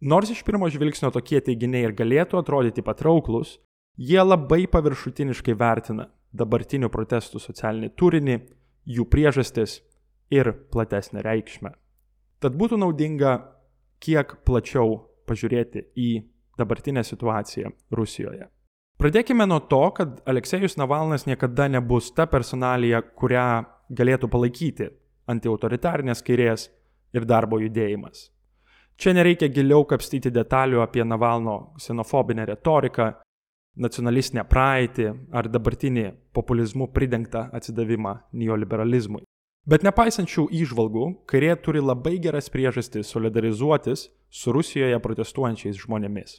[0.06, 3.60] Nors iš pirmo žvilgsnio tokie teiginiai ir galėtų atrodyti patrauklus,
[3.96, 8.40] jie labai paviršutiniškai vertina dabartinių protestų socialinį turinį
[8.86, 9.80] jų priežastis
[10.34, 11.72] ir platesnę reikšmę.
[12.44, 13.38] Tad būtų naudinga
[14.04, 16.10] kiek plačiau pažiūrėti į
[16.58, 18.48] dabartinę situaciją Rusijoje.
[19.00, 24.88] Pradėkime nuo to, kad Aleksejus Navalnas niekada nebus ta personalija, kurią galėtų palaikyti
[25.28, 26.70] antiautoritarnės kairės
[27.14, 28.30] ir darbo judėjimas.
[28.96, 33.10] Čia nereikia giliau kapstyti detalių apie Navalno ksenofobinę retoriką,
[33.76, 39.25] nacionalistinę praeitį ar dabartinį populizmu pridengtą atsidavimą neoliberalizmui.
[39.66, 46.38] Bet nepaisant šių įžvalgų, kairė turi labai geras priežastis solidarizuotis su Rusijoje protestuojančiais žmonėmis.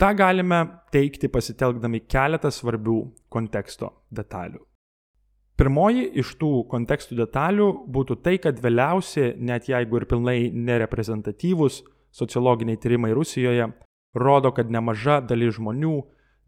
[0.00, 0.62] Ta galime
[0.94, 2.96] teikti pasitelkdami keletą svarbių
[3.28, 4.62] konteksto detalių.
[5.58, 11.82] Pirmoji iš tų kontekstų detalių būtų tai, kad vėliausiai, net jeigu ir pilnai nereprezentatyvūs
[12.14, 13.68] sociologiniai tyrimai Rusijoje,
[14.16, 15.98] rodo, kad nemaža dalis žmonių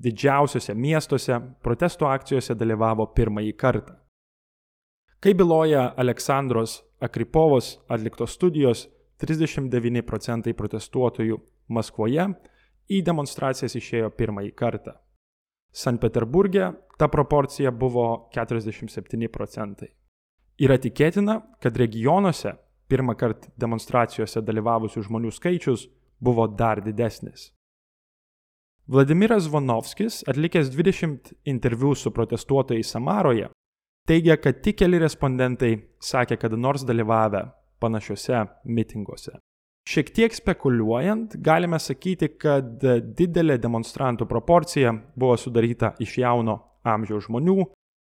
[0.00, 3.99] didžiausiuose miestuose protesto akcijose dalyvavo pirmąjį kartą.
[5.20, 8.86] Kaip byloja Aleksandros Akripovos atliktos studijos,
[9.20, 11.36] 39 procentai protestuotojų
[11.68, 12.24] Maskvoje
[12.88, 14.94] į demonstracijas išėjo pirmąjį kartą.
[15.76, 19.90] Sankt Peterburgė ta proporcija buvo 47 procentai.
[20.56, 22.56] Yra tikėtina, kad regionuose
[22.88, 27.50] pirmą kartą demonstracijose dalyvavusių žmonių skaičius buvo dar didesnis.
[28.88, 33.52] Vladimiras Vonovskis, atlikęs 20 interviu su protestuotojais Samaroje,
[34.10, 37.44] teigia, kad tik keli respondentai sakė kada nors dalyvavę
[37.80, 39.36] panašiuose mitinguose.
[39.90, 42.82] Šiek tiek spekuliuojant, galime sakyti, kad
[43.16, 47.64] didelė demonstrantų proporcija buvo sudaryta iš jauno amžiaus žmonių,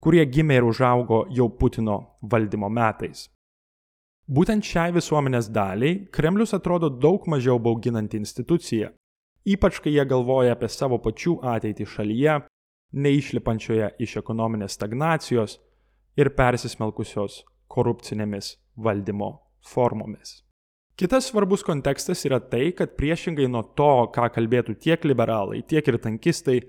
[0.03, 3.25] kurie gimė ir užaugo jau Putino valdymo metais.
[4.25, 8.91] Būtent šiai visuomenės daliai Kremlius atrodo daug mažiau bauginanti institucija,
[9.45, 12.39] ypač kai jie galvoja apie savo pačių ateitį šalyje,
[12.95, 15.59] neišlipančioje iš ekonominės stagnacijos
[16.19, 19.31] ir persismelkusios korupcinėmis valdymo
[19.65, 20.41] formomis.
[20.95, 25.97] Kitas svarbus kontekstas yra tai, kad priešingai nuo to, ką kalbėtų tiek liberalai, tiek ir
[25.99, 26.61] tankistai,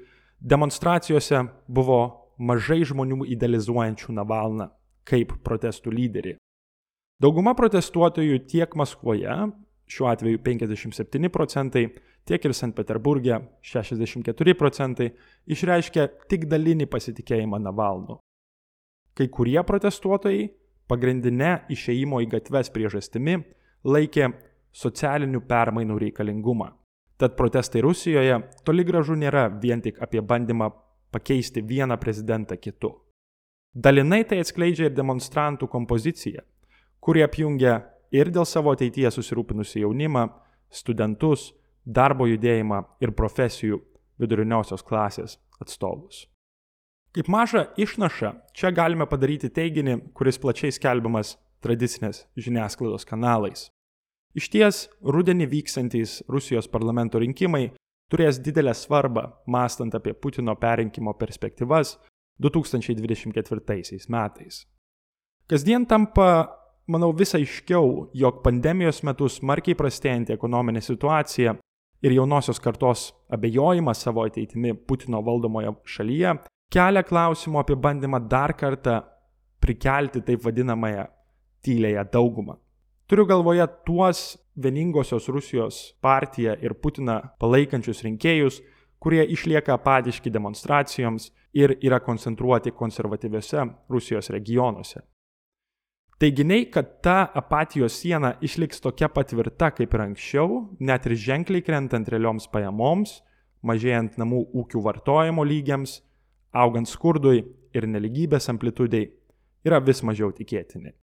[0.42, 2.00] demonstracijose buvo
[2.38, 4.72] mažai žmonių idealizuojančių Navalną
[5.06, 6.35] kaip protestų lyderį.
[7.22, 9.37] Dauguma protestuotojų tiek Maskvoje,
[9.87, 11.87] šiuo atveju 57 procentai,
[12.26, 12.74] tiek ir St.
[12.74, 15.12] Peterburgė 64 procentai,
[15.46, 18.18] išreiškė tik dalinį pasitikėjimą Navalnu.
[19.16, 20.48] Kai kurie protestuotojai
[20.90, 23.38] pagrindinė išeimo į gatves priežastimi
[23.87, 24.29] laikė
[24.76, 26.68] socialinių permainų reikalingumą.
[27.16, 30.68] Tad protestai Rusijoje toli gražu nėra vien tik apie bandymą
[31.12, 32.92] pakeisti vieną prezidentą kitu.
[33.72, 36.44] Dalinai tai atskleidžia ir demonstrantų kompozicija,
[37.00, 37.79] kuri apjungia
[38.12, 40.29] ir dėl savo ateityje susirūpinusi jaunimą,
[40.68, 41.50] studentus,
[41.85, 43.81] darbo judėjimą ir profesijų
[44.20, 46.26] viduriniosios klasės atstovus.
[47.16, 53.70] Kaip mažą išnašą, čia galime padaryti teiginį, kuris plačiai skelbiamas tradicinės žiniasklaidos kanalais.
[54.37, 57.70] Iš ties, rudenį vyksantys Rusijos parlamento rinkimai
[58.12, 61.94] turės didelę svarbą, mąstant apie Putino perrinkimo perspektyvas
[62.37, 63.62] 2024
[64.12, 64.66] metais.
[65.48, 66.50] Kasdien tampa,
[66.87, 71.57] manau, vis aiškiau, jog pandemijos metu smarkiai prastėjanti ekonominė situacija
[72.05, 76.35] ir jaunosios kartos abejojimas savo ateitimi Putino valdomoje šalyje
[76.72, 79.00] kelia klausimų apie bandymą dar kartą
[79.62, 81.07] prikelti taip vadinamąją
[81.64, 82.57] tylėją daugumą.
[83.07, 88.62] Turiu galvoje tuos vieningosios Rusijos partiją ir Putiną palaikančius rinkėjus,
[88.98, 95.05] kurie išlieka apatiški demonstracijoms ir yra koncentruoti konservatyviuose Rusijos regionuose.
[96.18, 102.09] Teiginiai, kad ta apatijos siena išliks tokia patvirta kaip ir anksčiau, net ir ženkliai krentant
[102.09, 103.20] realioms pajamoms,
[103.61, 106.00] mažėjant namų ūkių vartojimo lygiams,
[106.57, 107.42] augant skurdui
[107.77, 109.11] ir neligybės amplitudei,
[109.66, 110.95] yra vis mažiau tikėtini.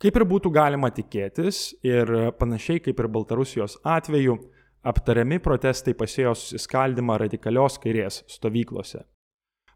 [0.00, 4.38] Kaip ir būtų galima tikėtis ir panašiai kaip ir Baltarusijos atveju,
[4.80, 9.02] aptariami protestai pasėjo susiskaldimą radikalios kairės stovyklose.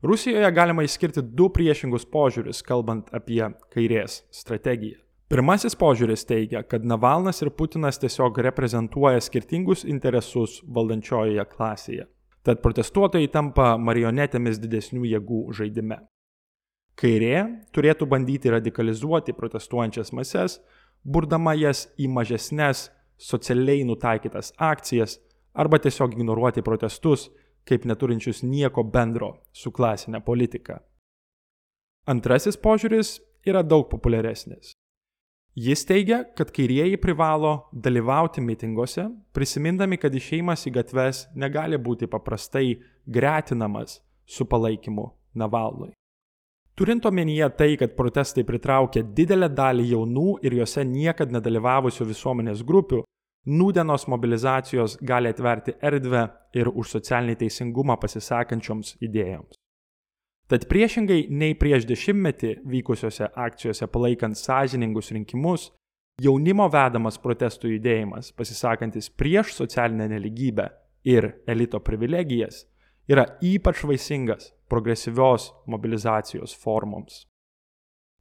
[0.04, 4.98] Rusijoje galima išskirti du priešingus požiūrius, kalbant apie kairės strategiją.
[5.32, 12.04] Pirmasis požiūris teigia, kad Navalnas ir Putinas tiesiog reprezentuoja skirtingus interesus valdančiojoje klasėje.
[12.44, 16.02] Tad protestuotojai tampa marionetėmis didesnių jėgų žaidime.
[16.94, 17.38] Kairė
[17.74, 20.58] turėtų bandyti radikalizuoti protestuojančias mases,
[21.04, 25.18] burdama jas į mažesnės, socialiai nutaikytas akcijas
[25.54, 27.30] arba tiesiog ignoruoti protestus
[27.64, 30.82] kaip neturinčius nieko bendro su klasinė politika.
[32.06, 33.16] Antrasis požiūris
[33.48, 34.74] yra daug populiaresnis.
[35.54, 42.80] Jis teigia, kad kairieji privalo dalyvauti mitinguose, prisimindami, kad išeimas į gatves negali būti paprastai
[43.06, 45.06] gretinamas su palaikymu
[45.38, 45.92] Navalnui.
[46.74, 53.04] Turint omenyje tai, kad protestai pritraukia didelę dalį jaunų ir juose niekada nedalyvavusių visuomenės grupių,
[53.46, 56.24] nūdienos mobilizacijos gali atverti erdvę
[56.58, 59.54] ir už socialinį teisingumą pasisakančioms idėjoms.
[60.46, 65.70] Tad priešingai nei prieš dešimtmetį vykusiose akcijose palaikant sąžiningus rinkimus,
[66.20, 70.68] jaunimo vedamas protestų judėjimas, pasisakantis prieš socialinę neligybę
[71.08, 72.66] ir elito privilegijas,
[73.08, 77.24] yra ypač vaisingas progresyvios mobilizacijos formoms.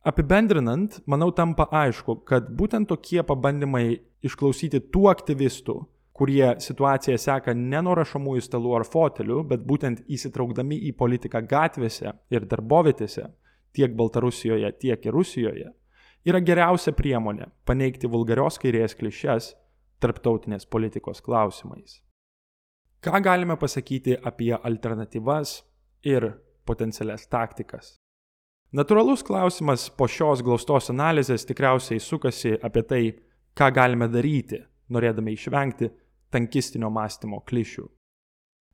[0.03, 5.77] Apibendrinant, manau tampa aišku, kad būtent tokie pabandymai išklausyti tų aktyvistų,
[6.13, 12.13] kurie situaciją seka ne nuo rašomųjų stalų ar fotelių, bet būtent įsitraukdami į politiką gatvėse
[12.33, 13.25] ir darbovietėse,
[13.73, 15.71] tiek Baltarusijoje, tiek ir Rusijoje,
[16.25, 19.53] yra geriausia priemonė paneigti vulgarios kairės klišes
[20.03, 21.99] tarptautinės politikos klausimais.
[23.03, 25.57] Ką galime pasakyti apie alternatyvas
[26.07, 26.29] ir
[26.63, 27.97] potencialias taktikas?
[28.73, 33.01] Natūralus klausimas po šios glaustos analizės tikriausiai sukasi apie tai,
[33.53, 34.61] ką galime daryti,
[34.93, 35.89] norėdami išvengti
[36.33, 37.85] tankistinio mąstymo klišių.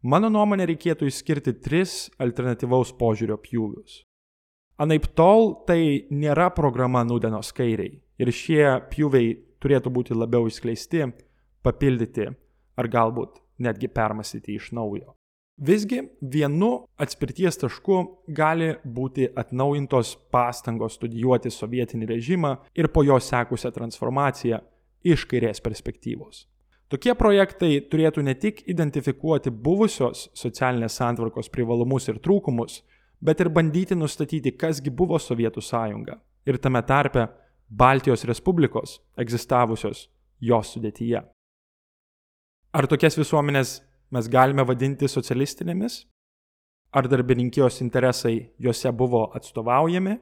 [0.08, 4.06] Mano nuomonė reikėtų išskirti tris alternatyvaus požiūrio pjūvius.
[4.80, 11.10] Anaip tol tai nėra programa nudenos kairiai ir šie pjūviai turėtų būti labiau išskleisti,
[11.68, 12.30] papildyti
[12.80, 15.18] ar galbūt netgi permastyti iš naujo.
[15.60, 17.98] Visgi vienu atspirties tašku
[18.32, 24.62] gali būti atnaujintos pastangos studijuoti sovietinį režimą ir po jo sekusią transformaciją
[25.04, 26.46] iš kairės perspektyvos.
[26.90, 32.80] Tokie projektai turėtų ne tik identifikuoti buvusios socialinės santvarkos privalumus ir trūkumus,
[33.22, 36.18] bet ir bandyti nustatyti, kasgi buvo Sovietų sąjunga
[36.50, 37.28] ir tame tarpe
[37.70, 40.08] Baltijos Respublikos egzistavusios
[40.42, 41.22] jos sudėtyje.
[42.74, 43.80] Ar tokias visuomenės
[44.10, 46.04] mes galime vadinti socialistinėmis?
[46.90, 50.18] Ar darbininkijos interesai juose buvo atstovaujami?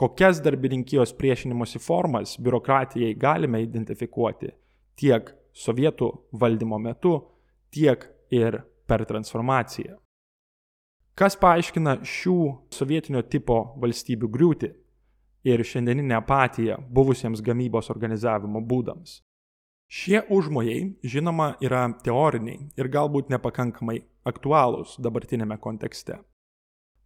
[0.00, 4.54] Kokias darbininkijos priešinimosi formas biurokratijai galime identifikuoti
[4.96, 7.18] tiek sovietų valdymo metu,
[7.72, 9.96] tiek ir per transformaciją?
[11.16, 12.40] Kas paaiškina šių
[12.76, 14.68] sovietinio tipo valstybių griūtį
[15.48, 19.22] ir šiandieninę apatiją buvusiems gamybos organizavimo būdams?
[19.86, 26.18] Šie užmojai, žinoma, yra teoriniai ir galbūt nepakankamai aktualūs dabartinėme kontekste.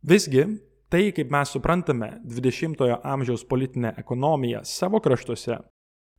[0.01, 0.47] Visgi,
[0.89, 5.61] tai, kaip mes suprantame 20-ojo amžiaus politinę ekonomiją savo kraštuose,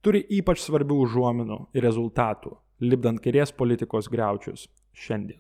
[0.06, 5.40] turi ypač svarbių užuominų ir rezultatų, lipdant kairės politikos greučius šiandien.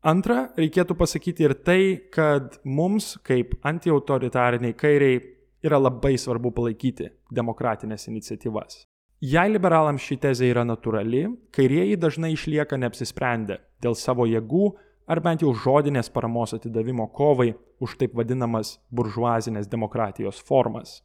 [0.00, 1.80] Antra, reikėtų pasakyti ir tai,
[2.12, 5.18] kad mums, kaip antiautoritariniai kairiai,
[5.60, 8.86] yra labai svarbu palaikyti demokratinės iniciatyvas.
[9.20, 14.70] Jei liberalams ši tezė yra natūrali, kairieji dažnai išlieka neapsisprendę dėl savo jėgų
[15.10, 17.50] ar bent jau žodinės paramos atidavimo kovai
[17.82, 21.00] už taip vadinamas buržuazinės demokratijos formas.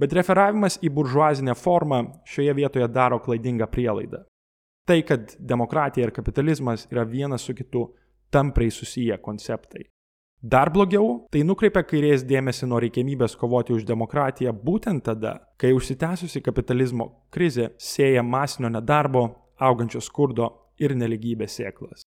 [0.00, 4.24] Bet referavimas į buržuazinę formą šioje vietoje daro klaidingą prielaidą.
[4.86, 7.88] Tai, kad demokratija ir kapitalizmas yra vienas su kitu
[8.30, 9.86] tampriai susiję konceptai.
[10.42, 16.42] Dar blogiau, tai nukreipia kairės dėmesį nuo reikėmybės kovoti už demokratiją būtent tada, kai užsitęsusi
[16.44, 19.24] kapitalizmo krizė sėja masinio nedarbo,
[19.56, 22.04] augančio skurdo ir neligybės sėklas.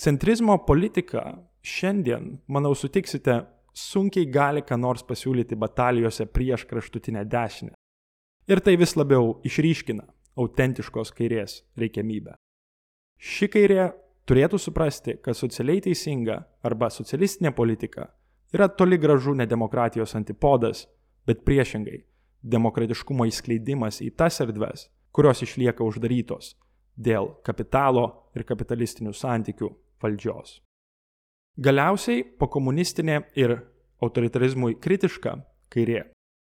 [0.00, 3.42] Centrizmo politika šiandien, manau, sutiksite,
[3.72, 7.74] sunkiai gali ką nors pasiūlyti batalijose prieš kraštutinę dešinę.
[8.48, 10.06] Ir tai vis labiau išryškina
[10.36, 12.34] autentiškos kairės reikiamybę.
[13.22, 13.92] Ši kairė
[14.26, 18.08] turėtų suprasti, kad socialiai teisinga arba socialistinė politika
[18.52, 20.86] yra toli gražu ne demokratijos antipodas,
[21.26, 22.04] bet priešingai-
[22.54, 26.54] demokratiškumo įskleidimas į tas erdves, kurios išlieka uždarytos
[26.98, 29.70] dėl kapitalo ir kapitalistinių santykių
[30.02, 30.60] valdžios.
[31.60, 33.58] Galiausiai pokomunistinė ir
[34.00, 35.34] autoritarizmui kritiška
[35.68, 36.06] kairė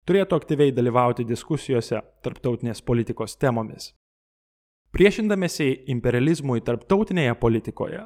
[0.07, 3.93] turėtų aktyviai dalyvauti diskusijose tarptautinės politikos temomis.
[4.95, 8.05] Priešindamėsi imperializmui tarptautinėje politikoje,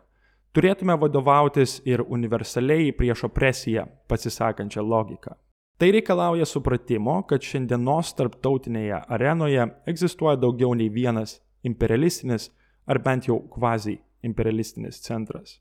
[0.57, 5.37] turėtume vadovautis ir universaliai prieš opresiją pasisakančią logiką.
[5.79, 12.49] Tai reikalauja supratimo, kad šiandienos tarptautinėje arenoje egzistuoja daugiau nei vienas imperialistinis
[12.89, 15.59] ar bent jau kvazi imperialistinis centras.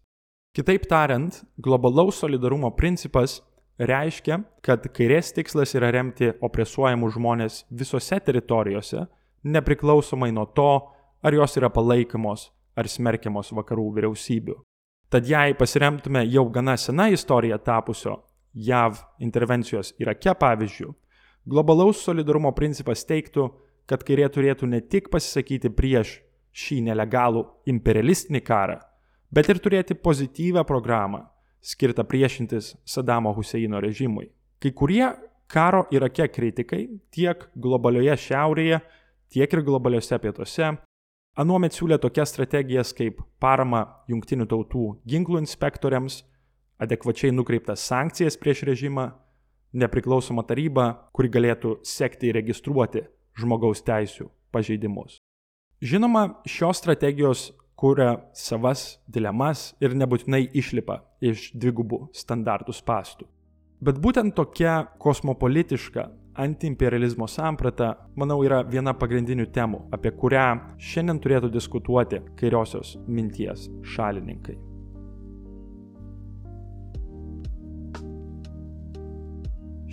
[0.58, 3.44] Kitaip tariant, globalaus solidarumo principas
[3.78, 9.04] reiškia, kad kairės tikslas yra remti opresuojamus žmonės visose teritorijose,
[9.46, 10.72] nepriklausomai nuo to,
[11.22, 14.58] ar jos yra palaikomos ar smerkiamos vakarų vyriausybių.
[15.14, 18.18] Tad jei pasiremtume jau gana sena istorija tapusio
[18.58, 20.90] JAV intervencijos Irake pavyzdžių,
[21.46, 23.52] globalaus solidarumo principas teiktų,
[23.86, 26.18] kad kairė turėtų ne tik pasisakyti prieš
[26.50, 28.82] šį nelegalų imperialistinį karą,
[29.32, 31.26] bet ir turėti pozityvę programą,
[31.62, 34.30] skirtą priešintis Sadamo Huseino režimui.
[34.60, 35.06] Kai kurie
[35.48, 38.82] karo Irake kritikai tiek globalioje šiaurėje,
[39.34, 40.76] tiek ir globaliuose pietuose
[41.38, 46.24] Anuomet siūlė tokias strategijas kaip parama jungtinių tautų ginklų inspektoriams,
[46.82, 49.12] adekvačiai nukreiptas sankcijas prieš režimą,
[49.78, 53.04] nepriklausoma taryba, kuri galėtų sekti ir registruoti
[53.38, 55.20] žmogaus teisų pažeidimus.
[55.78, 63.28] Žinoma, šios strategijos kuria savas dilemas ir nebūtinai išlipa iš dvigubų standartų spastų.
[63.78, 66.08] Bet būtent tokia kosmopolitiška
[66.38, 70.48] antiimperializmo samprata, manau, yra viena pagrindinių temų, apie kurią
[70.82, 74.58] šiandien turėtų diskutuoti kairiosios minties šalininkai.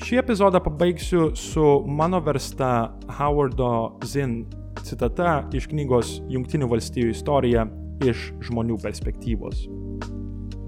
[0.04, 4.42] Šį epizodą pabaigsiu su mano versta Howardo Zinn
[4.84, 7.66] citata iš knygos Junktinių valstybių istorija
[8.04, 9.66] iš žmonių perspektyvos.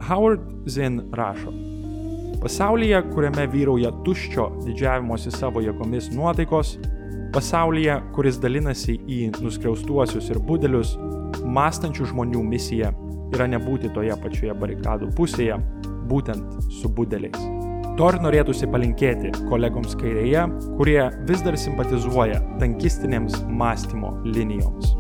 [0.07, 1.53] Howard Zinn rašo,
[2.43, 6.77] Pasaulyje, kuriame vyrauja tuščio didžiavimosi savo jėgomis nuotaikos,
[7.35, 10.95] pasaulyje, kuris dalinasi į nuskriaustuosius ir budelius,
[11.43, 12.93] mąstančių žmonių misija
[13.35, 15.59] yra nebūti toje pačioje barikadų pusėje,
[16.12, 17.55] būtent su budeliais.
[17.97, 20.42] To ir norėtųsi palinkėti kolegoms kairėje,
[20.76, 20.99] kurie
[21.30, 24.92] vis dar simpatizuoja tankistinėms mąstymo linijoms.